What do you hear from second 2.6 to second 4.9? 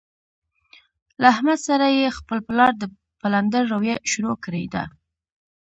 د پلندر رویه شروع کړې ده.